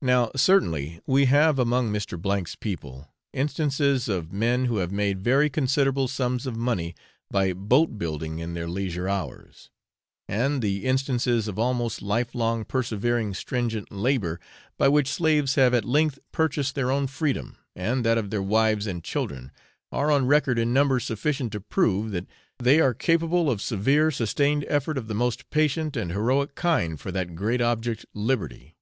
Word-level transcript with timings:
Now, 0.00 0.30
certainly, 0.34 1.00
we 1.06 1.26
have 1.26 1.58
among 1.60 1.92
Mr. 1.92 2.16
's 2.48 2.56
people 2.56 3.12
instances 3.34 4.08
of 4.08 4.32
men 4.32 4.64
who 4.64 4.78
have 4.78 4.90
made 4.90 5.22
very 5.22 5.48
considerable 5.50 6.08
sums 6.08 6.44
of 6.44 6.56
money 6.56 6.96
by 7.30 7.52
boat 7.52 7.98
building 7.98 8.38
in 8.40 8.54
their 8.54 8.66
leisure 8.66 9.08
hours, 9.08 9.70
and 10.26 10.60
the 10.60 10.86
instances 10.86 11.46
of 11.48 11.58
almost 11.58 12.00
life 12.00 12.34
long 12.34 12.64
persevering 12.64 13.34
stringent 13.34 13.92
labour 13.92 14.40
by 14.78 14.88
which 14.88 15.06
slaves 15.06 15.54
have 15.54 15.74
at 15.74 15.84
length 15.84 16.18
purchased 16.32 16.74
their 16.74 16.90
own 16.90 17.06
freedom 17.06 17.56
and 17.76 18.04
that 18.06 18.18
of 18.18 18.30
their 18.30 18.42
wives 18.42 18.86
and 18.88 19.04
children, 19.04 19.52
are 19.92 20.10
on 20.10 20.26
record 20.26 20.58
in 20.58 20.72
numbers 20.72 21.04
sufficient 21.04 21.52
to 21.52 21.60
prove 21.60 22.10
that 22.10 22.26
they 22.58 22.80
are 22.80 22.94
capable 22.94 23.50
of 23.50 23.62
severe 23.62 24.10
sustained 24.10 24.64
effort 24.66 24.96
of 24.96 25.06
the 25.08 25.14
most 25.14 25.48
patient 25.50 25.94
and 25.96 26.10
heroic 26.10 26.54
kind 26.54 26.98
for 26.98 27.12
that 27.12 27.36
great 27.36 27.60
object, 27.60 28.04
liberty. 28.14 28.74